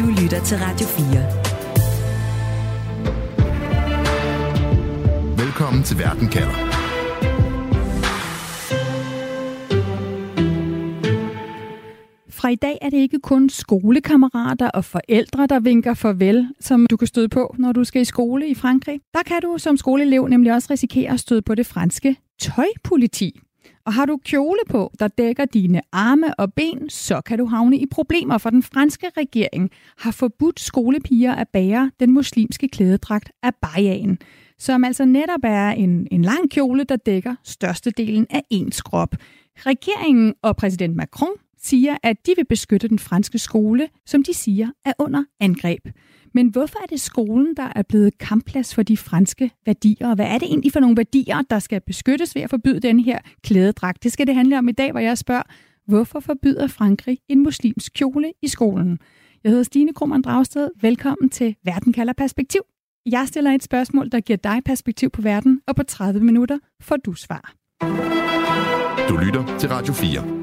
[0.00, 1.04] Du lytter til Radio 4.
[5.44, 6.52] Velkommen til Verden kalder.
[12.30, 16.96] Fra i dag er det ikke kun skolekammerater og forældre, der vinker farvel, som du
[16.96, 19.00] kan støde på, når du skal i skole i Frankrig.
[19.14, 23.40] Der kan du som skoleelev nemlig også risikere at støde på det franske tøjpoliti.
[23.84, 27.76] Og har du kjole på, der dækker dine arme og ben, så kan du havne
[27.76, 33.54] i problemer, for den franske regering har forbudt skolepiger at bære den muslimske klædedragt af
[33.54, 34.18] bajagen,
[34.58, 39.14] som altså netop er en, en lang kjole, der dækker størstedelen af ens krop.
[39.56, 44.68] Regeringen og præsident Macron siger, at de vil beskytte den franske skole, som de siger
[44.84, 45.88] er under angreb.
[46.34, 50.08] Men hvorfor er det skolen, der er blevet kampplads for de franske værdier?
[50.08, 53.00] Og hvad er det egentlig for nogle værdier, der skal beskyttes ved at forbyde den
[53.00, 54.02] her klædedragt?
[54.02, 55.42] Det skal det handle om i dag, hvor jeg spørger,
[55.86, 58.98] hvorfor forbyder Frankrig en muslimsk kjole i skolen?
[59.44, 60.68] Jeg hedder Stine Krummernd Dragsted.
[60.80, 62.60] Velkommen til Verden kalder perspektiv.
[63.06, 66.96] Jeg stiller et spørgsmål, der giver dig perspektiv på verden, og på 30 minutter får
[66.96, 67.54] du svar.
[69.08, 70.39] Du lytter til Radio 4.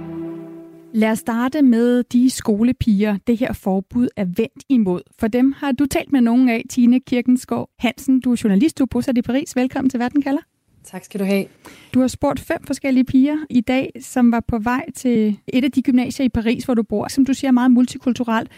[0.97, 5.01] Lad os starte med de skolepiger, det her forbud er vendt imod.
[5.19, 8.19] For dem har du talt med nogen af, Tine Kirkensgaard Hansen.
[8.19, 9.55] Du er journalist, du er bosat i Paris.
[9.55, 10.41] Velkommen til Verden kalder.
[10.83, 11.45] Tak skal du have.
[11.93, 15.71] Du har spurgt fem forskellige piger i dag, som var på vej til et af
[15.71, 18.51] de gymnasier i Paris, hvor du bor, som du siger er meget multikulturelt.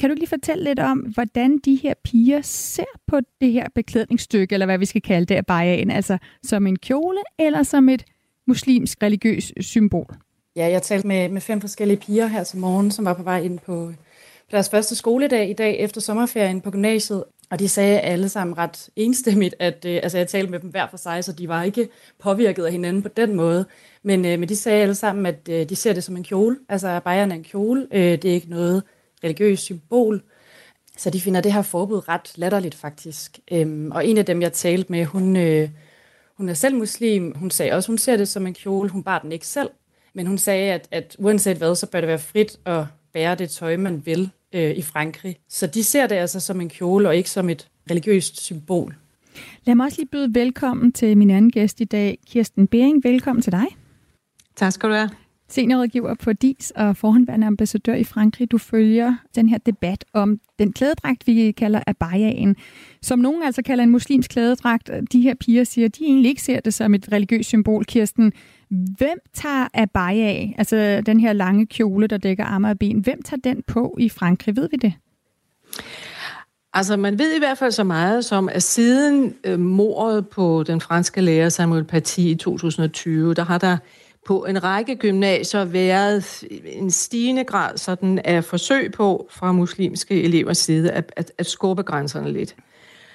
[0.00, 4.52] Kan du lige fortælle lidt om, hvordan de her piger ser på det her beklædningsstykke,
[4.52, 8.04] eller hvad vi skal kalde det af bajagen, altså som en kjole eller som et
[8.46, 10.16] muslimsk religiøs symbol?
[10.56, 13.40] Ja, jeg talte med, med fem forskellige piger her til morgen, som var på vej
[13.40, 13.92] ind på,
[14.50, 17.24] på deres første skoledag i dag efter sommerferien på gymnasiet.
[17.50, 20.86] Og de sagde alle sammen ret enstemmigt, at øh, altså jeg talte med dem hver
[20.90, 23.64] for sig, så de var ikke påvirket af hinanden på den måde.
[24.02, 26.56] Men, øh, men de sagde alle sammen, at øh, de ser det som en kjole.
[26.68, 27.86] Altså bajerne er en kjole.
[27.92, 28.82] Øh, det er ikke noget
[29.24, 30.22] religiøst symbol.
[30.96, 33.38] Så de finder det her forbud ret latterligt faktisk.
[33.52, 35.70] Øhm, og en af dem, jeg talte med, hun, øh,
[36.36, 37.34] hun er selv muslim.
[37.36, 38.90] Hun sagde også, hun ser det som en kjole.
[38.90, 39.70] Hun bar den ikke selv.
[40.14, 43.50] Men hun sagde, at, at uanset hvad, så bør det være frit at bære det
[43.50, 45.36] tøj, man vil øh, i Frankrig.
[45.48, 48.94] Så de ser det altså som en kjole og ikke som et religiøst symbol.
[49.64, 53.04] Lad mig også lige byde velkommen til min anden gæst i dag, Kirsten Bering.
[53.04, 53.66] Velkommen til dig.
[54.56, 55.10] Tak skal du have.
[55.50, 58.50] Seniorrådgiver på DIS og forhåndværende ambassadør i Frankrig.
[58.50, 62.56] Du følger den her debat om den klædedragt, vi kalder abayaen,
[63.02, 64.90] som nogen altså kalder en muslimsk klædedragt.
[65.12, 67.84] De her piger siger, at de egentlig ikke ser det som et religiøst symbol.
[67.84, 68.32] Kirsten,
[68.70, 73.40] Hvem tager abaya, altså den her lange kjole, der dækker arme og ben, hvem tager
[73.44, 74.56] den på i Frankrig?
[74.56, 74.92] Ved vi det?
[76.72, 80.80] Altså, man ved i hvert fald så meget som, at siden øh, mordet på den
[80.80, 83.76] franske lærer Samuel Paty i 2020, der har der
[84.26, 90.58] på en række gymnasier været en stigende grad sådan af forsøg på fra muslimske elevers
[90.58, 92.56] side at, at, at skubbe grænserne lidt.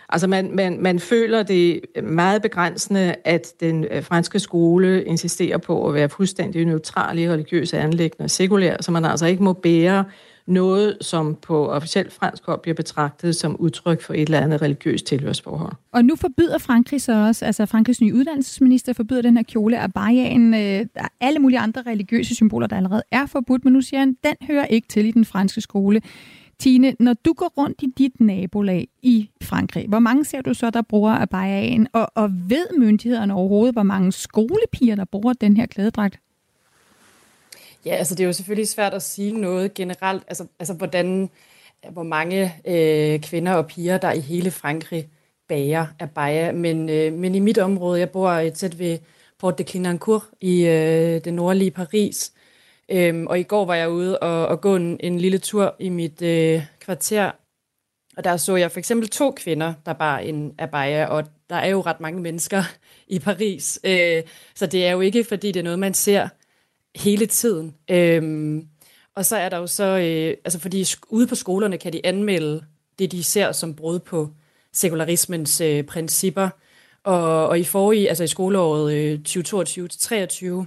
[0.09, 5.87] Altså man, man, man føler det meget begrænsende, at den øh, franske skole insisterer på
[5.87, 10.05] at være fuldstændig neutral i religiøse anlæggende og så man altså ikke må bære
[10.47, 15.05] noget, som på officielt fransk hold bliver betragtet som udtryk for et eller andet religiøst
[15.05, 15.73] tilhørsforhold.
[15.91, 19.93] Og nu forbyder Frankrig så også, altså Frankrigs nye uddannelsesminister forbyder den her kjole af
[19.93, 20.53] bajaen.
[20.53, 23.99] Øh, der er alle mulige andre religiøse symboler, der allerede er forbudt, men nu siger
[23.99, 26.01] han, den hører ikke til i den franske skole.
[26.59, 30.69] Tine, når du går rundt i dit nabolag i Frankrig, hvor mange ser du så,
[30.69, 31.87] der bruger abayaen?
[31.93, 36.19] Og, og ved myndighederne overhovedet, hvor mange skolepiger, der bruger den her klædedragt?
[37.85, 41.29] Ja, altså det er jo selvfølgelig svært at sige noget generelt, altså, altså hvordan,
[41.91, 45.09] hvor mange øh, kvinder og piger, der i hele Frankrig
[45.47, 48.97] bager abaya, men, øh, men i mit område, jeg bor tæt ved
[49.39, 52.31] Port de Clignancourt i øh, det nordlige Paris,
[52.89, 55.89] Øhm, og i går var jeg ude og, og gå en, en lille tur i
[55.89, 57.31] mit øh, kvarter,
[58.17, 61.67] og der så jeg for eksempel to kvinder, der bar en abaya, og der er
[61.67, 62.63] jo ret mange mennesker
[63.07, 63.79] i Paris.
[63.83, 64.23] Øh,
[64.55, 66.29] så det er jo ikke, fordi det er noget, man ser
[66.95, 67.75] hele tiden.
[67.91, 68.67] Øhm,
[69.15, 72.63] og så er der jo så, øh, altså fordi ude på skolerne kan de anmelde
[72.99, 74.29] det, de ser som brud på
[74.73, 76.49] sekularismens øh, principper.
[77.03, 80.65] Og, og i forrige, altså i skoleåret øh, 2022-2023,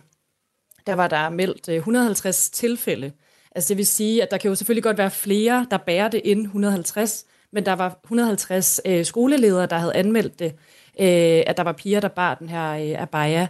[0.86, 3.12] der var der meldt øh, 150 tilfælde.
[3.54, 6.20] Altså det vil sige, at der kan jo selvfølgelig godt være flere, der bærer det
[6.24, 10.54] ind 150, men der var 150 øh, skoleledere, der havde anmeldt det,
[11.00, 13.46] øh, at der var piger, der bar den her øh, abaya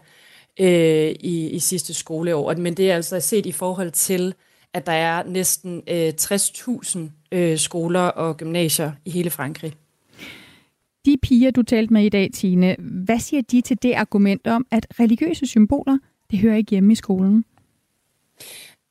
[0.58, 2.54] øh, i, i sidste skoleår.
[2.54, 4.34] Men det er altså set i forhold til,
[4.72, 6.98] at der er næsten øh, 60.000
[7.32, 9.72] øh, skoler og gymnasier i hele Frankrig.
[11.06, 14.66] De piger, du talte med i dag, Tine, hvad siger de til det argument om,
[14.70, 15.98] at religiøse symboler
[16.30, 17.44] det hører ikke hjemme i skolen.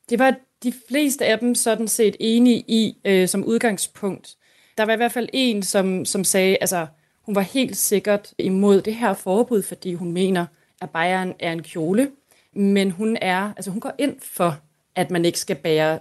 [0.09, 4.37] Det var de fleste af dem sådan set enige i øh, som udgangspunkt.
[4.77, 6.87] Der var i hvert fald en, som, som sagde, altså
[7.21, 10.45] hun var helt sikkert imod det her forbud, fordi hun mener,
[10.81, 12.11] at Bayern er en kjole,
[12.53, 14.59] men hun er, altså hun går ind for,
[14.95, 15.99] at man ikke skal bære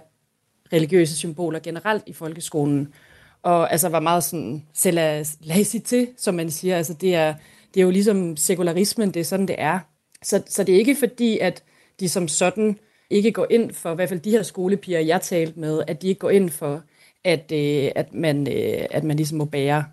[0.73, 2.93] religiøse symboler generelt i folkeskolen.
[3.43, 5.25] Og altså var meget sådan selv
[5.85, 6.77] til, som man siger.
[6.77, 7.33] Altså det er,
[7.73, 9.79] det er jo ligesom sekularismen, det er sådan, det er.
[10.23, 11.63] Så, så det er ikke fordi, at
[11.99, 12.79] de som sådan
[13.09, 16.07] ikke går ind for, i hvert fald de her skolepiger, jeg talte med, at de
[16.07, 16.81] ikke går ind for,
[17.23, 19.85] at, øh, at, man, øh, at man ligesom må bære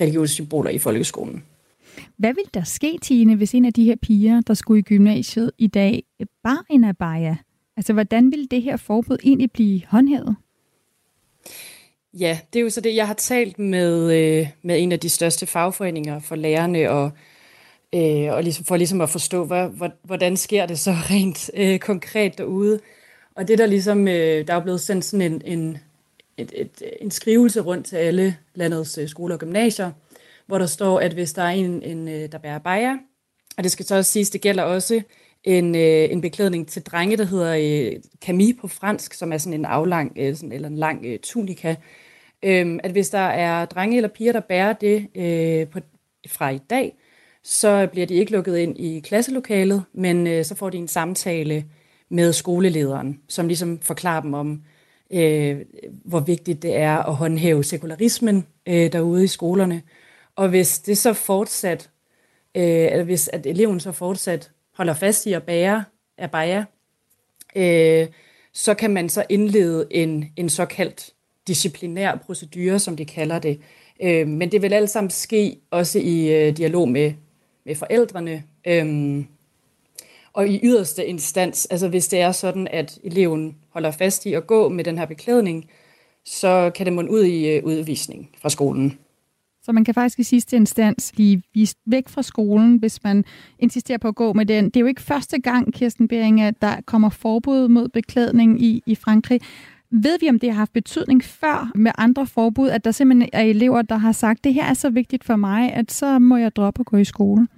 [0.00, 1.44] religiøse symboler i folkeskolen.
[2.16, 5.50] Hvad ville der ske, Tine, hvis en af de her piger, der skulle i gymnasiet
[5.58, 6.02] i dag,
[6.42, 7.36] bare en abaya?
[7.76, 10.36] Altså, hvordan vil det her forbud egentlig blive håndhævet?
[12.14, 15.08] Ja, det er jo så det, jeg har talt med, øh, med en af de
[15.08, 17.10] største fagforeninger for lærerne, og,
[17.94, 22.38] øh, og ligesom, for ligesom at forstå, hvad, hvordan sker det så rent øh, konkret
[22.38, 22.80] derude.
[23.34, 25.78] Og det der ligesom, øh, der er blevet sendt sådan en, en,
[26.36, 29.90] et, et, en skrivelse rundt til alle landets øh, skoler og gymnasier,
[30.50, 32.96] hvor der står, at hvis der er en, en øh, der bærer bajer,
[33.56, 35.02] og det skal så også siges, det gælder også
[35.44, 39.60] en, øh, en beklædning til drenge, der hedder øh, camis på fransk, som er sådan
[39.60, 41.74] en aflang øh, sådan, eller en lang øh, tunika.
[42.42, 45.78] Øh, at hvis der er drenge eller piger, der bærer det øh, på,
[46.28, 46.96] fra i dag,
[47.44, 51.64] så bliver de ikke lukket ind i klasselokalet, men øh, så får de en samtale
[52.10, 54.62] med skolelederen, som ligesom forklarer dem om,
[55.12, 55.60] øh,
[56.04, 59.82] hvor vigtigt det er at håndhæve sekularismen øh, derude i skolerne.
[60.40, 61.90] Og hvis det så fortsat,
[62.54, 65.84] øh, eller hvis at eleven så fortsat holder fast i at bære
[66.18, 66.64] abaya,
[67.56, 68.06] øh,
[68.52, 71.10] så kan man så indlede en, en såkaldt
[71.46, 73.60] disciplinær procedure, som de kalder det.
[74.02, 77.12] Øh, men det vil alt sammen ske også i øh, dialog med,
[77.64, 78.44] med forældrene.
[78.66, 79.24] Øh,
[80.32, 84.46] og i yderste instans, altså hvis det er sådan, at eleven holder fast i at
[84.46, 85.70] gå med den her beklædning,
[86.24, 88.98] så kan det munde ud i øh, udvisning fra skolen.
[89.62, 93.24] Så man kan faktisk i sidste instans blive vist væk fra skolen, hvis man
[93.58, 94.64] insisterer på at gå med den.
[94.64, 98.82] Det er jo ikke første gang, Kirsten Bering, at der kommer forbud mod beklædning i,
[98.86, 99.40] i Frankrig.
[99.90, 103.42] Ved vi, om det har haft betydning før med andre forbud, at der simpelthen er
[103.42, 106.56] elever, der har sagt, det her er så vigtigt for mig, at så må jeg
[106.56, 107.48] droppe at gå i skole?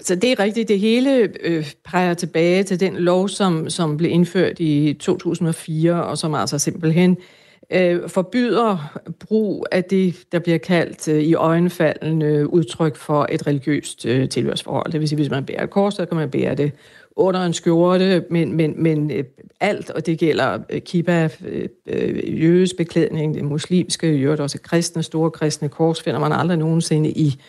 [0.00, 0.68] Så det er rigtigt.
[0.68, 6.18] Det hele øh, peger tilbage til den lov, som, som blev indført i 2004, og
[6.18, 7.41] som altså simpelthen øh,
[7.74, 14.06] Øh, forbyder brug af det, der bliver kaldt øh, i øjenfaldende udtryk for et religiøst
[14.06, 14.92] øh, tilhørsforhold.
[14.92, 16.72] Det vil sige, hvis man bærer et kors, så kan man bære det
[17.16, 19.24] under en skjorte, men, men, men øh,
[19.60, 25.02] alt, og det gælder øh, kiba, øh, øh jødes beklædning, det muslimske, øvrigt også kristne,
[25.02, 27.40] store kristne kors, finder man aldrig nogensinde i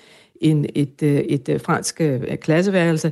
[0.41, 2.01] en, et, øh, et, et fransk
[2.41, 3.11] klasseværelse.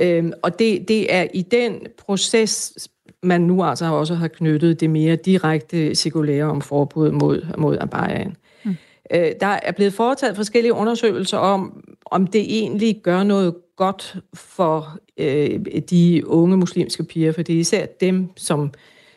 [0.00, 2.88] Øhm, og det, det er i den proces,
[3.22, 8.36] man nu altså også har knyttet det mere direkte cirkulære om forbud mod, mod abayaen.
[8.64, 8.76] Mm.
[9.14, 14.98] Øh, der er blevet foretaget forskellige undersøgelser om, om det egentlig gør noget godt for
[15.18, 15.60] øh,
[15.90, 18.72] de unge muslimske piger, for det er især dem, som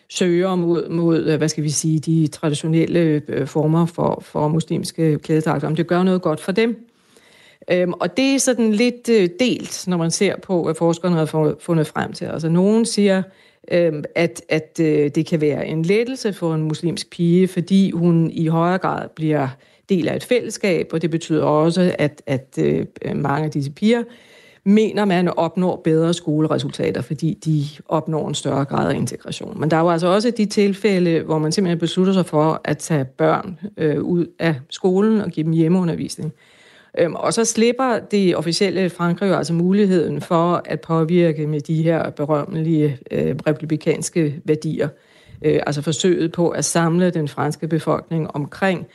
[0.09, 5.19] søger mod, mod, øh, hvad skal vi sige, de traditionelle øh, former for, for muslimske
[5.19, 6.87] klædedragter, om det gør noget godt for dem.
[7.71, 11.55] Øhm, og det er sådan lidt øh, delt, når man ser på, hvad forskerne har
[11.59, 12.25] fundet frem til.
[12.25, 13.23] Altså nogen siger,
[13.71, 18.31] øh, at, at øh, det kan være en lettelse for en muslimsk pige, fordi hun
[18.31, 19.47] i højere grad bliver
[19.89, 24.03] del af et fællesskab, og det betyder også, at, at øh, mange af disse piger
[24.63, 29.59] mener, man opnår bedre skoleresultater, fordi de opnår en større grad af integration.
[29.59, 32.77] Men der er jo altså også de tilfælde, hvor man simpelthen beslutter sig for at
[32.77, 36.33] tage børn øh, ud af skolen og give dem hjemmeundervisning.
[36.97, 41.83] Øhm, og så slipper det officielle Frankrig jo altså muligheden for at påvirke med de
[41.83, 44.89] her berømmelige øh, republikanske værdier.
[45.41, 48.87] Øh, altså forsøget på at samle den franske befolkning omkring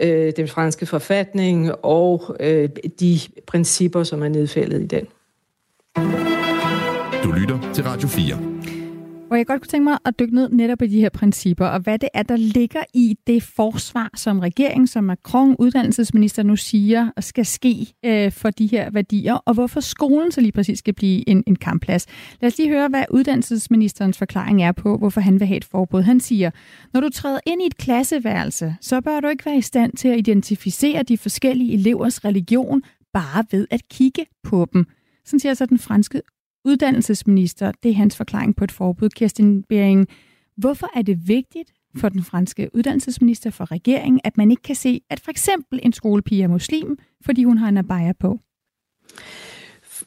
[0.00, 2.68] øh, den franske forfatning og øh,
[3.00, 5.06] de principper, som er nedfældet i den.
[7.24, 8.51] Du lytter til Radio 4
[9.32, 11.80] hvor jeg godt kunne tænke mig at dykke ned netop i de her principper, og
[11.80, 17.10] hvad det er, der ligger i det forsvar, som regeringen, som Macron, uddannelsesminister, nu siger,
[17.20, 21.28] skal ske øh, for de her værdier, og hvorfor skolen så lige præcis skal blive
[21.28, 22.06] en, en kampplads.
[22.40, 26.02] Lad os lige høre, hvad uddannelsesministerens forklaring er på, hvorfor han vil have et forbud.
[26.02, 26.50] Han siger,
[26.94, 30.08] når du træder ind i et klasseværelse, så bør du ikke være i stand til
[30.08, 34.86] at identificere de forskellige elevers religion bare ved at kigge på dem.
[35.24, 36.22] Sådan siger så den franske
[36.64, 37.72] uddannelsesminister.
[37.82, 39.08] Det er hans forklaring på et forbud.
[39.08, 40.08] Kirsten Bering,
[40.56, 45.00] hvorfor er det vigtigt for den franske uddannelsesminister, for regeringen, at man ikke kan se,
[45.10, 48.38] at for eksempel en skolepige er muslim, fordi hun har en abaya på?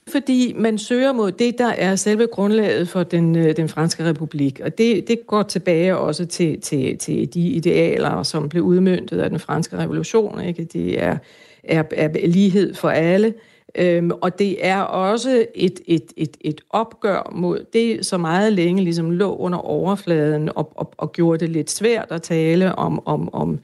[0.08, 4.60] fordi man søger mod det, der er selve grundlaget for den, øh, den franske republik.
[4.64, 9.30] Og det, det går tilbage også til, til, til de idealer, som blev udmyndtet af
[9.30, 10.42] den franske revolution.
[10.42, 10.64] Ikke?
[10.64, 11.18] Det er,
[11.64, 13.34] er, er lighed for alle.
[13.78, 18.84] Øhm, og det er også et, et, et, et opgør mod det, som meget længe
[18.84, 23.34] ligesom lå under overfladen og, og, og gjorde det lidt svært at tale om, om,
[23.34, 23.60] om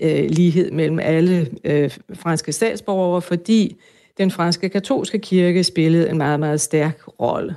[0.00, 3.76] øh, lighed mellem alle øh, franske statsborgere, fordi
[4.18, 7.56] den franske katolske kirke spillede en meget, meget stærk rolle.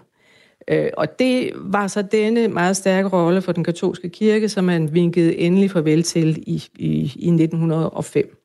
[0.68, 4.94] Øh, og det var så denne meget stærke rolle for den katolske kirke, som man
[4.94, 8.41] vinkede endelig farvel til i, i, i 1905.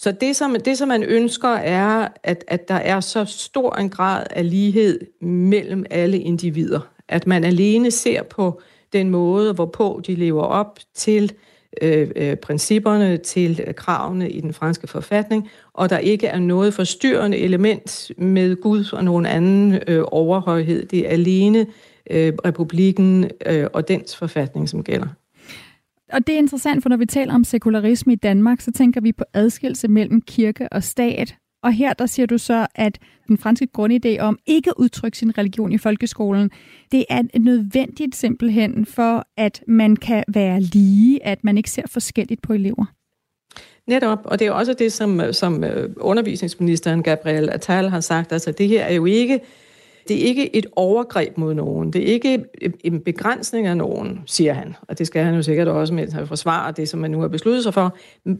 [0.00, 3.90] Så det som, det, som man ønsker, er, at, at der er så stor en
[3.90, 6.80] grad af lighed mellem alle individer.
[7.08, 8.60] At man alene ser på
[8.92, 11.32] den måde, hvorpå de lever op til
[11.82, 17.36] øh, øh, principperne, til kravene i den franske forfatning, og der ikke er noget forstyrrende
[17.36, 20.86] element med Gud og nogen anden øh, overhøjhed.
[20.86, 21.66] Det er alene
[22.10, 25.08] øh, republikken øh, og dens forfatning, som gælder.
[26.12, 29.12] Og det er interessant, for når vi taler om sekularisme i Danmark, så tænker vi
[29.12, 31.34] på adskillelse mellem kirke og stat.
[31.62, 32.98] Og her der siger du så, at
[33.28, 36.50] den franske grundidé om ikke at udtrykke sin religion i folkeskolen,
[36.92, 42.42] det er nødvendigt simpelthen for, at man kan være lige, at man ikke ser forskelligt
[42.42, 42.84] på elever.
[43.86, 48.32] Netop, og det er også det, som, som øh, undervisningsministeren Gabriel Attal har sagt.
[48.32, 49.40] Altså, det her er jo ikke
[50.08, 51.92] det er ikke et overgreb mod nogen.
[51.92, 52.44] Det er ikke
[52.84, 54.74] en begrænsning af nogen, siger han.
[54.82, 57.28] Og det skal han jo sikkert også, mens han forsvarer det, som man nu har
[57.28, 57.96] besluttet sig for.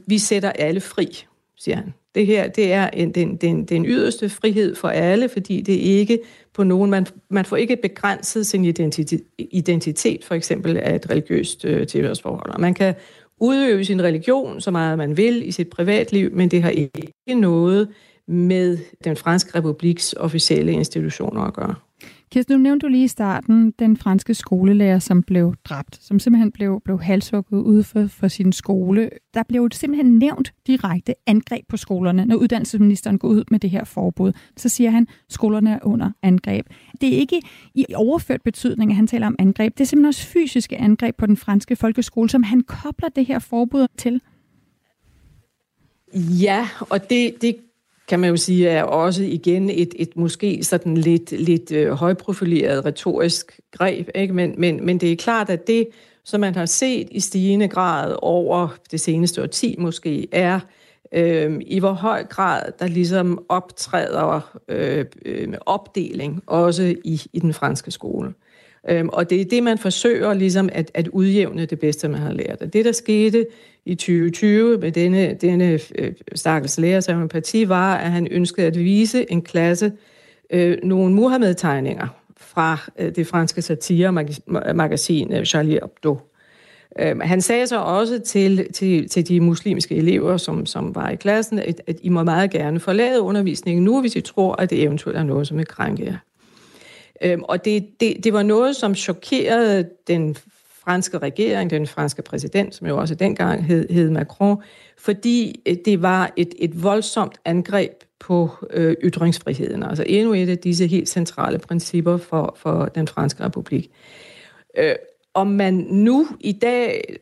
[0.06, 1.24] Vi sætter alle fri,
[1.56, 1.94] siger han.
[2.14, 6.18] Det her det er en, den, den, den yderste frihed for alle, fordi det ikke
[6.54, 6.90] på nogen...
[6.90, 12.50] Man, man får ikke begrænset sin identitet, identitet for eksempel af et religiøst øh, tilhørsforhold.
[12.50, 12.94] Og man kan
[13.40, 17.88] udøve sin religion så meget man vil i sit privatliv, men det har ikke noget
[18.28, 21.74] med den franske republiks officielle institutioner at gøre.
[22.32, 26.52] Kirsten, nu nævnte du lige i starten den franske skolelærer, som blev dræbt, som simpelthen
[26.52, 29.10] blev, blev halshugget ude for, for sin skole.
[29.34, 33.84] Der blev simpelthen nævnt direkte angreb på skolerne, når uddannelsesministeren går ud med det her
[33.84, 34.32] forbud.
[34.56, 36.66] Så siger han, at skolerne er under angreb.
[37.00, 37.42] Det er ikke
[37.74, 39.78] i overført betydning, at han taler om angreb.
[39.78, 43.38] Det er simpelthen også fysiske angreb på den franske folkeskole, som han kobler det her
[43.38, 44.20] forbud til.
[46.14, 47.56] Ja, og det, det
[48.08, 52.84] kan man jo sige, er også igen et, et måske sådan lidt, lidt øh, højprofileret
[52.84, 54.08] retorisk greb.
[54.14, 54.34] Ikke?
[54.34, 55.88] Men, men, men det er klart, at det,
[56.24, 60.60] som man har set i stigende grad over det seneste årti måske, er
[61.12, 67.54] øh, i hvor høj grad der ligesom optræder øh, øh, opdeling også i, i den
[67.54, 68.34] franske skole.
[68.90, 72.32] Øhm, og det er det, man forsøger ligesom at, at udjævne det bedste, man har
[72.32, 72.62] lært.
[72.62, 73.46] Og det, der skete
[73.84, 78.78] i 2020 med denne, denne øh, stakkels lærer, som parti, var, at han ønskede at
[78.78, 79.92] vise en klasse
[80.50, 82.06] øh, nogle Muhammed-tegninger
[82.36, 86.18] fra øh, det franske satiremagasin øh, Charlie Hebdo.
[86.98, 91.16] Øhm, han sagde så også til, til, til de muslimske elever, som, som var i
[91.16, 94.82] klassen, at, at I må meget gerne forlade undervisningen nu, hvis I tror, at det
[94.82, 96.16] eventuelt er noget, som vil krænke jer.
[97.22, 100.36] Øhm, og det, det, det var noget, som chokerede den
[100.84, 104.62] franske regering, den franske præsident, som jo også dengang hed, hed Macron,
[104.98, 109.82] fordi øh, det var et, et voldsomt angreb på øh, ytringsfriheden.
[109.82, 113.90] Altså endnu et af disse helt centrale principper for, for den franske republik.
[114.78, 114.94] Øh,
[115.34, 117.16] om man nu i dag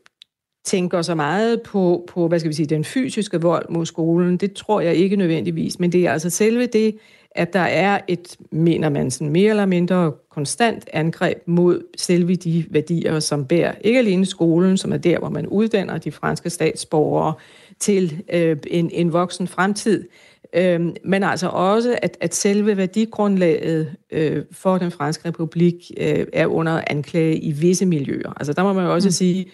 [0.67, 4.53] tænker så meget på, på, hvad skal vi sige, den fysiske vold mod skolen, det
[4.53, 6.97] tror jeg ikke nødvendigvis, men det er altså selve det,
[7.31, 12.65] at der er et, mener man, sådan mere eller mindre konstant angreb mod selve de
[12.71, 17.35] værdier, som bærer ikke alene skolen, som er der, hvor man uddanner de franske statsborgere
[17.79, 20.05] til øh, en, en voksen fremtid,
[20.53, 26.47] øh, men altså også, at, at selve værdigrundlaget øh, for den franske republik øh, er
[26.47, 28.33] under anklage i visse miljøer.
[28.37, 29.13] Altså der må man jo også mm.
[29.13, 29.47] sige,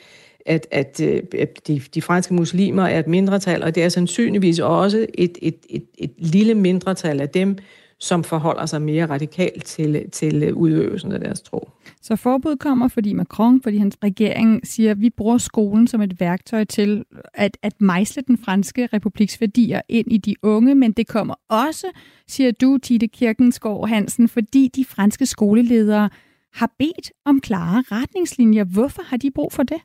[0.46, 4.58] at, at, øh, at de, de franske muslimer er et mindretal, og det er sandsynligvis
[4.58, 7.58] også et, et, et, et lille mindretal af dem,
[7.99, 11.70] som forholder sig mere radikalt til, til udøvelsen af deres tro.
[12.02, 16.20] Så forbud kommer, fordi Macron, fordi hans regering siger, at vi bruger skolen som et
[16.20, 21.06] værktøj til at, at mejsle den franske republiks værdier ind i de unge, men det
[21.06, 21.87] kommer også,
[22.28, 26.11] siger du, Tite Kirkensgaard Hansen, fordi de franske skoleledere
[26.54, 28.64] har bedt om klare retningslinjer.
[28.64, 29.78] Hvorfor har de brug for det?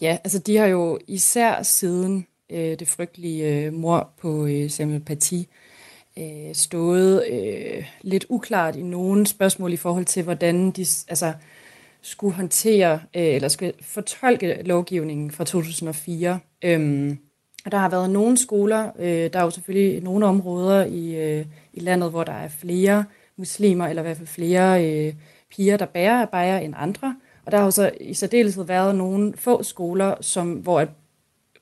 [0.00, 5.00] Ja, altså de har jo især siden øh, det frygtelige øh, mor på øh, Samuel
[5.00, 5.34] Paty
[6.18, 11.32] øh, stået øh, lidt uklart i nogle spørgsmål i forhold til, hvordan de altså,
[12.02, 16.38] skulle håndtere øh, eller skulle fortolke lovgivningen fra 2004.
[16.64, 17.18] Øhm,
[17.64, 21.46] Og der har været nogle skoler, øh, der er jo selvfølgelig nogle områder i, øh,
[21.72, 23.04] i landet, hvor der er flere
[23.36, 25.14] muslimer, eller i hvert fald flere øh,
[25.50, 27.16] piger, der bærer abaya end andre.
[27.48, 30.88] Og der har jo så i særdeleshed været nogle få skoler, som, hvor at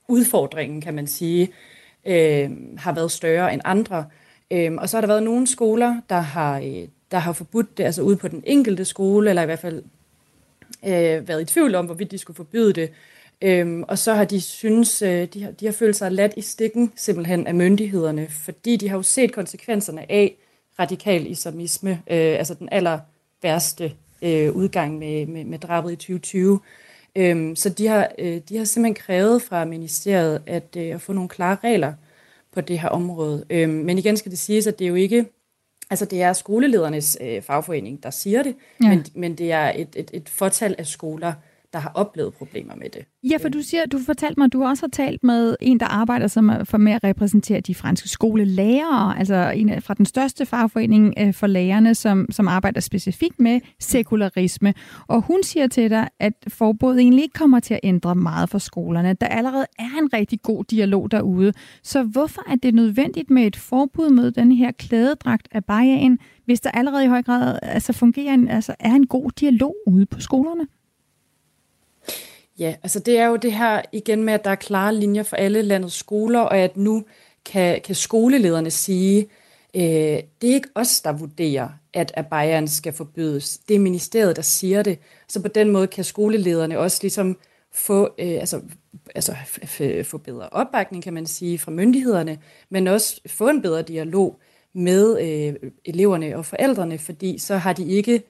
[0.08, 1.52] udfordringen, kan man sige,
[2.06, 4.06] øh, har været større end andre.
[4.50, 7.84] Øh, og så har der været nogle skoler, der har, øh, der har forbudt det,
[7.84, 9.82] altså ude på den enkelte skole, eller i hvert fald
[10.84, 12.90] øh, været i tvivl om, hvorvidt de skulle forbyde det.
[13.42, 16.40] Øhm, og så har de synes, øh, de, har, de har følt sig ladt i
[16.40, 20.36] stikken simpelthen af myndighederne, fordi de har jo set konsekvenserne af
[20.78, 22.98] radikal islamisme, øh, altså den aller
[23.42, 23.92] værste
[24.22, 26.60] øh, udgang med, med, med drabet i 2020.
[27.16, 31.12] Øhm, så de har, øh, de har simpelthen krævet fra ministeriet at, øh, at få
[31.12, 31.92] nogle klare regler
[32.54, 33.44] på det her område.
[33.50, 35.26] Øhm, men igen skal det siges, at det er jo ikke,
[35.90, 38.88] altså det er skoleledernes øh, fagforening, der siger det, ja.
[38.88, 41.32] men, men det er et, et, et fortal af skoler,
[41.76, 43.04] der har oplevet problemer med det.
[43.30, 45.86] Ja, for du siger, du fortalte mig, at du også har talt med en, der
[45.86, 51.14] arbejder som for med at repræsentere de franske skolelærere, altså en fra den største fagforening
[51.18, 54.74] øh, for lærerne, som, som arbejder specifikt med sekularisme.
[55.06, 58.58] Og hun siger til dig, at forbuddet egentlig ikke kommer til at ændre meget for
[58.58, 59.14] skolerne.
[59.20, 61.52] Der allerede er en rigtig god dialog derude.
[61.82, 66.60] Så hvorfor er det nødvendigt med et forbud mod den her klædedragt af bajagen, hvis
[66.60, 70.20] der allerede i høj grad altså fungerer en, altså er en god dialog ude på
[70.20, 70.66] skolerne?
[72.58, 75.36] Ja, altså det er jo det her igen med, at der er klare linjer for
[75.36, 77.04] alle landets skoler, og at nu
[77.44, 79.28] kan, kan skolelederne sige,
[79.74, 83.58] øh, det er ikke os, der vurderer, at abayaen skal forbydes.
[83.58, 84.98] Det er ministeriet, der siger det.
[85.28, 87.38] Så på den måde kan skolelederne også ligesom
[87.72, 88.60] få, øh, altså,
[89.14, 89.34] altså
[90.04, 92.38] få bedre opbakning, kan man sige, fra myndighederne,
[92.70, 94.40] men også få en bedre dialog
[94.74, 98.22] med øh, eleverne og forældrene, fordi så har de ikke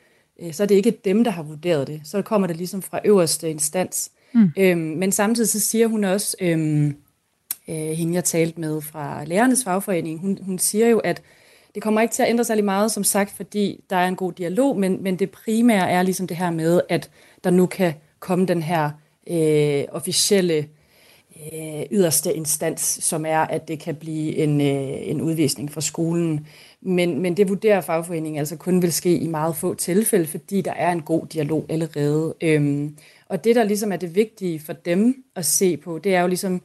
[0.42, 2.00] øh, så er det ikke dem, der har vurderet det.
[2.04, 4.10] Så kommer det ligesom fra øverste instans.
[4.36, 4.50] Mm.
[4.58, 6.96] Øhm, men samtidig så siger hun også, øhm,
[7.68, 11.22] øh, hende jeg talte med fra lærernes fagforening, hun, hun siger jo, at
[11.74, 14.32] det kommer ikke til at ændre sig meget, som sagt, fordi der er en god
[14.32, 17.10] dialog, men, men det primære er ligesom det her med, at
[17.44, 18.90] der nu kan komme den her
[19.30, 20.66] øh, officielle
[21.52, 26.46] øh, yderste instans, som er, at det kan blive en, øh, en udvisning fra skolen.
[26.80, 30.72] Men, men det vurderer fagforeningen altså kun vil ske i meget få tilfælde, fordi der
[30.72, 32.34] er en god dialog allerede.
[32.40, 36.20] Øhm, og det, der ligesom er det vigtige for dem at se på, det er
[36.20, 36.62] jo ligesom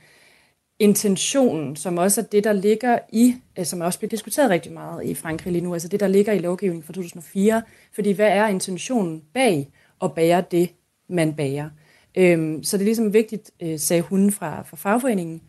[0.80, 5.06] intentionen, som også er det, der ligger i, øh, som også bliver diskuteret rigtig meget
[5.06, 7.62] i Frankrig lige nu, altså det, der ligger i lovgivningen fra 2004.
[7.94, 9.70] Fordi hvad er intentionen bag
[10.04, 10.70] at bære det,
[11.08, 11.70] man bærer?
[12.18, 15.42] Øhm, så det er ligesom vigtigt, øh, sagde hun fra, fra fagforeningen,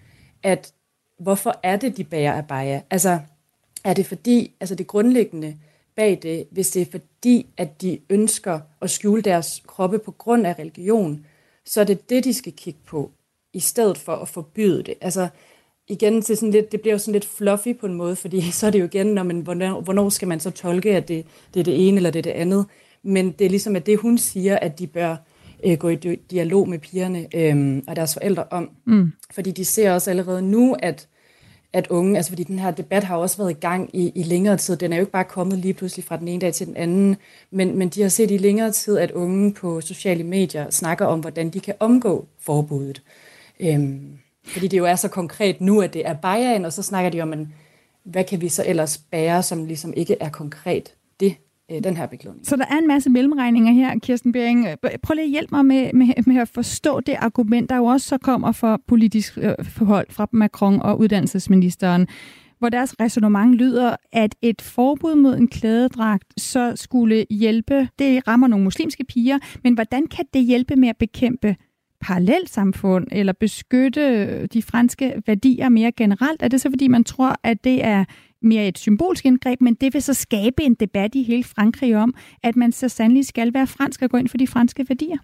[0.43, 0.73] at
[1.19, 2.81] hvorfor er det, de bærer abaya?
[2.91, 3.19] Altså,
[3.85, 5.57] er det fordi, altså det grundlæggende
[5.97, 10.47] bag det, hvis det er fordi, at de ønsker at skjule deres kroppe på grund
[10.47, 11.27] af religion,
[11.65, 13.11] så er det det, de skal kigge på,
[13.53, 14.95] i stedet for at forbyde det.
[15.01, 15.29] Altså,
[15.89, 18.67] igen til sådan lidt, det bliver jo sådan lidt fluffy på en måde, fordi så
[18.67, 21.61] er det jo igen, når man, hvornår, hvornår skal man så tolke, at det, det
[21.61, 22.67] er det ene eller det er det andet.
[23.03, 25.17] Men det er ligesom, at det hun siger, at de bør
[25.65, 25.97] øh, gå i
[26.31, 28.71] dialog med pigerne øh, og deres forældre om.
[28.85, 29.13] Mm.
[29.31, 31.09] Fordi de ser også allerede nu, at
[31.73, 34.57] at unge, altså fordi den her debat har også været i gang i, i længere
[34.57, 36.77] tid, den er jo ikke bare kommet lige pludselig fra den ene dag til den
[36.77, 37.17] anden,
[37.51, 41.21] men, men de har set i længere tid, at unge på sociale medier snakker om,
[41.21, 43.03] hvordan de kan omgå forbuddet.
[43.61, 47.11] Øhm, fordi det jo er så konkret nu, at det er Bayern, og så snakker
[47.11, 47.55] de om, en,
[48.05, 50.95] hvad kan vi så ellers bære, som ligesom ikke er konkret
[51.71, 52.47] øh, den her beklædning.
[52.47, 54.67] Så der er en masse mellemregninger her, Kirsten Bering.
[54.67, 57.85] Øh, prøv lige at hjælpe mig med, med, med at forstå det argument, der jo
[57.85, 62.07] også så kommer fra politisk øh, forhold fra Macron og uddannelsesministeren
[62.63, 68.47] hvor deres resonemang lyder, at et forbud mod en klædedragt så skulle hjælpe, det rammer
[68.47, 71.57] nogle muslimske piger, men hvordan kan det hjælpe med at bekæmpe
[72.03, 76.43] parallelsamfund eller beskytte de franske værdier mere generelt?
[76.43, 78.05] Er det så, fordi man tror, at det er
[78.43, 82.15] mere et symbolsk indgreb, men det vil så skabe en debat i hele Frankrig om,
[82.43, 85.17] at man så sandelig skal være fransk og gå ind for de franske værdier?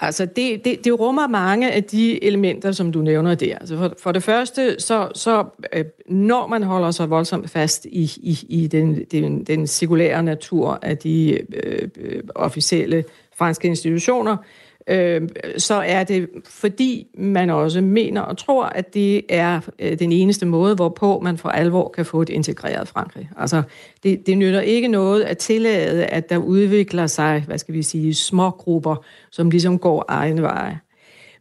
[0.00, 3.58] Altså, det, det, det rummer mange af de elementer, som du nævner der.
[3.58, 8.10] Altså for, for det første, så, så øh, når man holder sig voldsomt fast i,
[8.16, 13.04] i, i den, den, den sekulære natur af de øh, øh officielle
[13.36, 19.22] franske institutioner, øh, øh, så er det fordi man også mener og tror, at det
[19.28, 23.30] er øh, den eneste måde, hvorpå man for alvor kan få et integreret Frankrig.
[23.36, 23.62] Altså,
[24.02, 28.14] det, det nytter ikke noget at tillade, at der udvikler sig, hvad skal vi sige,
[28.14, 30.80] små grupper, som ligesom går egen veje.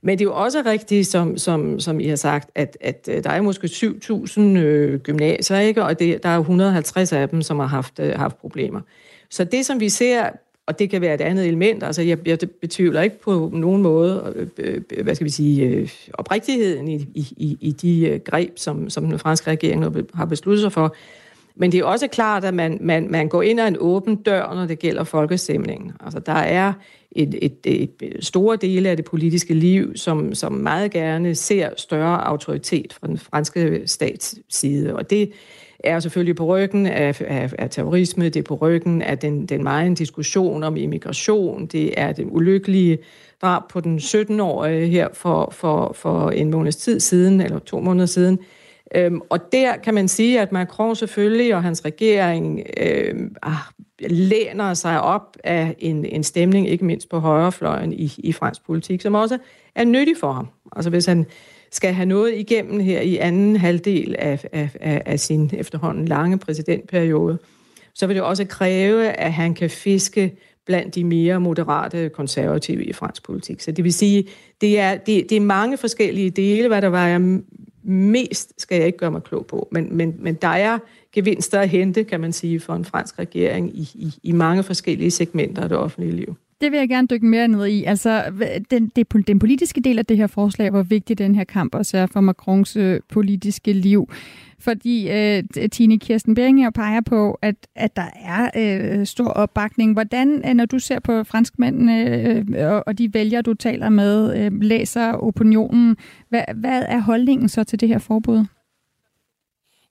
[0.02, 3.24] Men det er jo også rigtigt, som, som, som I har sagt, at, at øh,
[3.24, 5.84] der er måske 7.000 øh, gymnasier, ikke?
[5.84, 8.82] og det, der er 150 af dem, som har haft, øh, haft problemer.
[9.30, 10.30] Så det, som vi ser
[10.68, 11.84] og det kan være et andet element.
[11.84, 15.90] Altså, jeg, jeg betvivler ikke på nogen måde, øh, øh hvad skal vi sige, øh,
[16.14, 20.72] oprigtigheden i, i, i de øh, greb, som, som den franske regering har besluttet sig
[20.72, 20.96] for.
[21.56, 24.54] Men det er også klart, at man, man, man går ind ad en åben dør,
[24.56, 25.92] når det gælder folkestemningen.
[26.00, 26.74] Altså, der er
[27.12, 32.28] et, et, et store dele af det politiske liv, som, som meget gerne ser større
[32.28, 34.96] autoritet fra den franske stats side.
[34.96, 35.32] Og det
[35.80, 39.64] er selvfølgelig på ryggen af, af, af terrorisme, det er på ryggen af den, den
[39.64, 42.98] meget diskussion om immigration, det er den ulykkelige
[43.42, 48.06] drab på den 17-årige her for, for, for en måneds tid siden, eller to måneder
[48.06, 48.40] siden.
[48.96, 53.54] Øhm, og der kan man sige, at Macron selvfølgelig og hans regering øhm, ah,
[54.00, 59.02] læner sig op af en, en stemning, ikke mindst på højrefløjen i, i fransk politik,
[59.02, 59.38] som også
[59.76, 60.48] er nyttig for ham.
[60.76, 61.26] Altså hvis han
[61.72, 66.38] skal have noget igennem her i anden halvdel af, af, af, af sin efterhånden lange
[66.38, 67.38] præsidentperiode,
[67.94, 72.94] så vil det også kræve, at han kan fiske blandt de mere moderate konservative i
[72.94, 73.62] fransk politik.
[73.62, 74.28] Så det vil sige,
[74.62, 77.40] det er, det, det er mange forskellige dele, hvad der var
[77.84, 80.80] mest, skal jeg ikke gøre mig klog på, men, men, men der er
[81.12, 85.12] gevinster at hente, kan man sige, for en fransk regering i, i, i mange forskellige
[85.12, 86.36] segmenter af det offentlige liv.
[86.62, 87.84] Det vil jeg gerne dykke mere ned i.
[87.84, 88.24] Altså,
[88.72, 91.98] den, det, den politiske del af det her forslag, hvor vigtig den her kamp også
[91.98, 94.10] er for Macrons øh, politiske liv.
[94.60, 99.94] Fordi øh, Tine Kirsten Beringer peger på, at, at der er øh, stor opbakning.
[99.94, 104.38] Hvordan, øh, når du ser på franskmændene øh, og, og de vælgere, du taler med,
[104.38, 105.98] øh, læser opinionen,
[106.30, 108.46] hvad, hvad er holdningen så til det her forbud?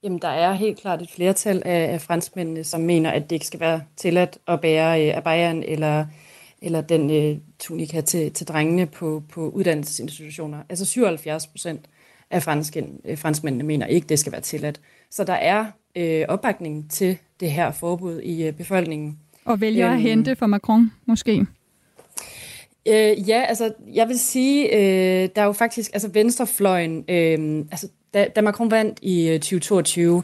[0.03, 3.45] Jamen, der er helt klart et flertal af, af franskmændene, som mener, at det ikke
[3.45, 6.05] skal være tilladt at bære øh, abayan eller
[6.61, 10.63] eller den øh, tunika til, til drengene på, på uddannelsesinstitutioner.
[10.69, 11.81] Altså 77 procent
[12.31, 14.81] af franske, øh, franskmændene mener ikke, det skal være tilladt.
[15.11, 15.65] Så der er
[15.95, 19.19] øh, opbakning til det her forbud i øh, befolkningen.
[19.45, 21.45] Og vælger øhm, at hente for Macron, måske?
[22.87, 27.87] Øh, ja, altså jeg vil sige, øh, der er jo faktisk, altså venstrefløjen, øh, altså
[28.13, 30.23] da, da Macron vandt i 2022, øh,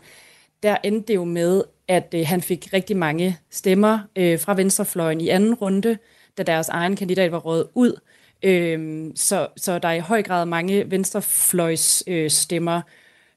[0.64, 5.22] der endte det jo med, at øh, han fik rigtig mange stemmer øh, fra venstrefløjen
[5.22, 5.98] i anden runde,
[6.38, 8.00] da deres egen kandidat var rådet ud.
[8.44, 12.82] Øhm, så, så der er i høj grad mange venstrefløjs øh, stemmer,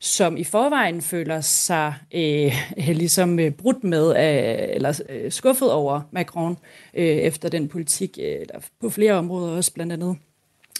[0.00, 2.52] som i forvejen føler sig øh,
[3.02, 6.58] ligesom øh, brudt med, øh, eller øh, skuffet over Macron
[6.94, 10.16] øh, efter den politik, øh, eller på flere områder også, blandt andet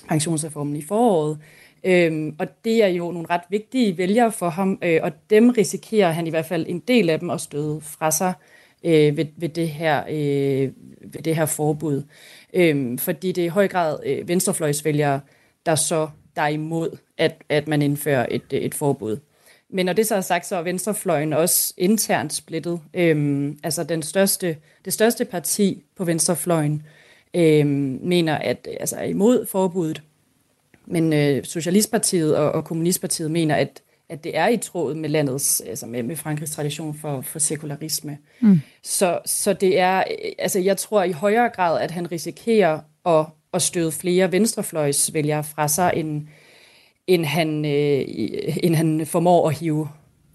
[0.09, 1.39] pensionsreformen i foråret.
[1.85, 6.11] Øhm, og det er jo nogle ret vigtige vælgere for ham, øh, og dem risikerer
[6.11, 8.56] han i hvert fald en del af dem at støde fra sig øh,
[8.87, 10.73] øh, ved, ved, det her, øh,
[11.13, 12.03] ved det her forbud.
[12.55, 15.21] Øh, fordi det er i høj grad øh, venstrefløjsvælgere,
[15.67, 19.17] der så der er imod, at, at man indfører et, øh, et forbud.
[19.71, 22.81] Men når det så er sagt, så er venstrefløjen også internt splittet.
[22.95, 26.83] Øhm, altså den største, det største parti på venstrefløjen
[27.35, 30.03] øhm, mener, at altså er imod forbuddet.
[30.87, 35.61] Men øh, Socialistpartiet og, og Kommunistpartiet mener, at at det er i tråd med landets,
[35.61, 38.19] altså med, med Frankrigs tradition for, for sekularisme.
[38.41, 38.61] Mm.
[38.83, 40.05] Så, så det er,
[40.39, 45.69] altså jeg tror i højere grad, at han risikerer at, at støde flere venstrefløjsvælgere fra
[45.69, 46.27] sig, end,
[47.07, 48.05] end, han, øh,
[48.63, 49.89] end han formår at hive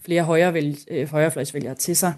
[0.06, 2.14] flere højre, øh, højrefløjsvælgere til sig.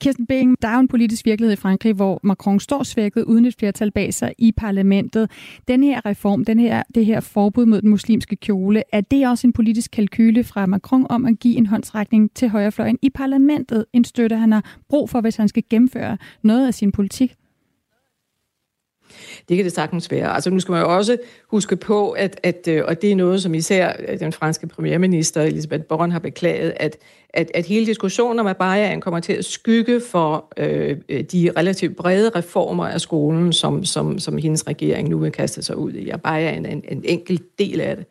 [0.00, 3.44] Kirsten Bing, der er jo en politisk virkelighed i Frankrig, hvor Macron står svækket uden
[3.44, 5.30] et flertal bag sig i parlamentet.
[5.68, 9.46] Den her reform, den her, det her forbud mod den muslimske kjole, er det også
[9.46, 13.84] en politisk kalkyle fra Macron om at give en håndsrækning til højrefløjen i parlamentet?
[13.92, 17.34] En støtte, han har brug for, hvis han skal gennemføre noget af sin politik?
[19.48, 20.34] Det kan det sagtens være.
[20.34, 21.16] Altså nu skal man jo også
[21.50, 25.42] huske på, at, at øh, og det er noget, som især øh, den franske premierminister
[25.42, 26.96] Elisabeth Born har beklaget, at,
[27.34, 31.96] at, at hele diskussionen om Abayaen kommer til at skygge for øh, øh, de relativt
[31.96, 36.08] brede reformer af skolen, som, som, som hendes regering nu vil kaste sig ud i.
[36.08, 38.06] Abayaen er en, en enkelt del af det.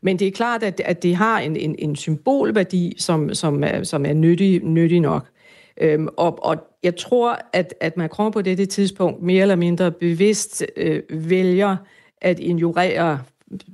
[0.00, 3.82] Men det er klart, at, at det har en, en, en symbolværdi, som, som, er,
[3.82, 5.26] som er nyttig, nyttig nok.
[5.80, 10.64] Øhm, og, og jeg tror, at, at Macron på dette tidspunkt mere eller mindre bevidst
[10.76, 11.76] øh, vælger
[12.20, 13.18] at ignorere,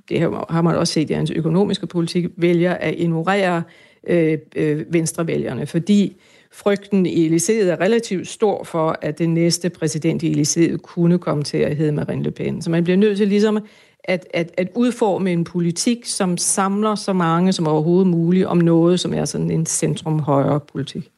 [0.09, 3.63] det har man også set i hans økonomiske politik, vælger at ignorere
[4.07, 6.17] øh, øh, venstrevælgerne, fordi
[6.53, 11.43] frygten i Elysée er relativt stor for, at den næste præsident i Elysée kunne komme
[11.43, 12.63] til at hedde Marine Le Pen.
[12.63, 13.59] Så man bliver nødt til ligesom
[14.05, 19.01] at, at, at udforme en politik, som samler så mange som overhovedet muligt om noget,
[19.01, 21.11] som er sådan en centrum-højre politik.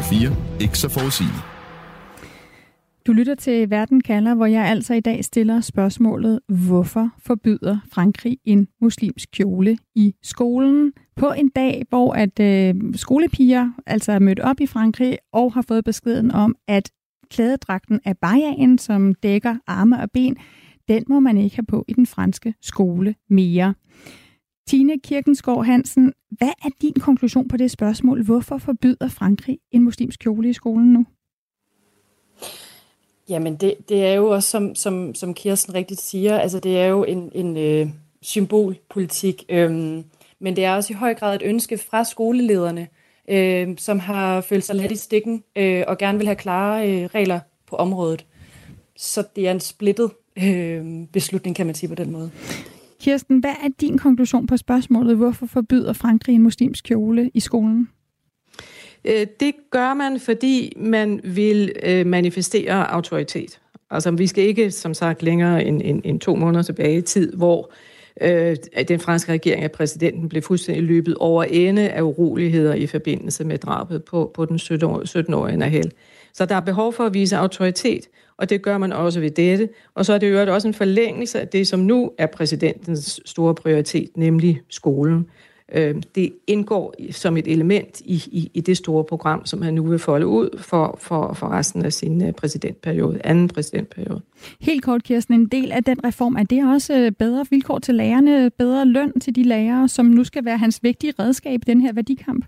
[0.00, 0.60] Radio 4.
[0.60, 1.44] Ikke så forudsigeligt.
[3.06, 8.38] Du lytter til Verden kalder, hvor jeg altså i dag stiller spørgsmålet, hvorfor forbyder Frankrig
[8.44, 10.92] en muslimsk kjole i skolen?
[11.16, 15.64] På en dag, hvor at øh, skolepiger altså er mødt op i Frankrig og har
[15.68, 16.90] fået beskeden om, at
[17.30, 20.36] klædedragten af bajagen, som dækker arme og ben,
[20.88, 23.74] den må man ikke have på i den franske skole mere.
[24.70, 28.24] Tine Kirkensgaard Hansen, hvad er din konklusion på det spørgsmål?
[28.24, 31.06] Hvorfor forbyder Frankrig en muslimsk kjole i skolen nu?
[33.28, 36.86] Jamen, det, det er jo også, som, som, som Kirsten rigtigt siger, altså det er
[36.86, 37.88] jo en, en øh,
[38.22, 39.70] symbolpolitik, øh,
[40.40, 42.88] men det er også i høj grad et ønske fra skolelederne,
[43.28, 47.04] øh, som har følt sig let i stikken øh, og gerne vil have klare øh,
[47.04, 48.26] regler på området.
[48.96, 52.30] Så det er en splittet øh, beslutning, kan man sige på den måde.
[53.00, 55.16] Kirsten, hvad er din konklusion på spørgsmålet?
[55.16, 57.88] Hvorfor forbyder Frankrig en muslimsk kjole i skolen?
[59.04, 63.60] Øh, det gør man, fordi man vil øh, manifestere autoritet.
[63.90, 67.32] Altså, vi skal ikke, som sagt, længere end, end, end to måneder tilbage i tid,
[67.32, 67.72] hvor
[68.20, 68.56] øh,
[68.88, 73.58] den franske regering af præsidenten blev fuldstændig løbet over ende af uroligheder i forbindelse med
[73.58, 75.92] drabet på, på den 17-årige Nahel.
[76.32, 78.08] Så der er behov for at vise autoritet,
[78.40, 79.68] og det gør man også ved dette.
[79.94, 83.54] Og så er det jo også en forlængelse af det, som nu er præsidentens store
[83.54, 85.26] prioritet, nemlig skolen.
[85.72, 89.86] Øh, det indgår som et element i, i, i det store program, som han nu
[89.86, 94.20] vil folde ud for, for, for resten af sin øh, præsidentperiode, anden præsidentperiode.
[94.60, 97.94] Helt kort, Kirsten, en del af den reform, er det også øh, bedre vilkår til
[97.94, 101.80] lærerne, bedre løn til de lærere, som nu skal være hans vigtige redskab i den
[101.80, 102.44] her værdikamp?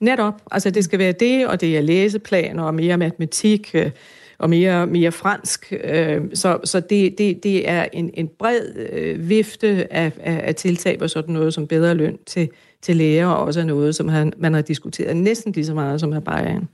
[0.00, 0.42] Netop.
[0.50, 3.90] Altså det skal være det, og det er læseplaner og mere matematik øh,
[4.38, 5.72] og mere, mere fransk.
[5.84, 10.54] Øh, så så det, det, det er en, en bred øh, vifte af, af, af
[10.54, 12.48] tiltag og sådan noget som bedre løn til,
[12.82, 16.12] til læger, og også noget, som han, man har diskuteret næsten lige så meget som
[16.12, 16.68] er Bayern.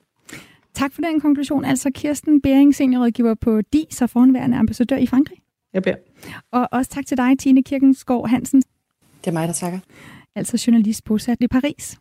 [0.74, 1.64] Tak for den konklusion.
[1.64, 5.38] Altså Kirsten Bering, seniorrådgiver på DIS og forhåndværende ambassadør i Frankrig.
[5.74, 5.96] Jeg beder.
[6.52, 8.62] Og også tak til dig, Tine Kirkensgaard Hansen.
[9.20, 9.78] Det er mig, der takker.
[10.36, 11.96] Altså journalist bosat i Paris.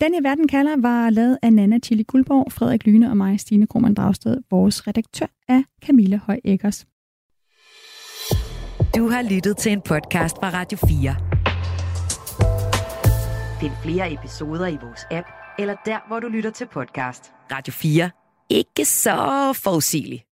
[0.00, 3.66] Den i verden kalder var lavet af Nana Chili Guldborg, Frederik Lyne og mig, Stine
[3.66, 4.36] Krohmann Dragsted.
[4.50, 6.86] Vores redaktør er Camilla Høj Eggers.
[8.96, 11.16] Du har lyttet til en podcast fra Radio 4.
[13.60, 15.26] Find flere episoder i vores app,
[15.58, 17.32] eller der, hvor du lytter til podcast.
[17.52, 18.10] Radio 4.
[18.50, 20.27] Ikke så forudsigeligt.